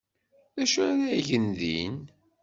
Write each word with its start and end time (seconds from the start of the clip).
D 0.55 0.57
acu 0.63 0.77
ara 0.89 1.23
gen 1.27 1.47
din? 1.59 1.97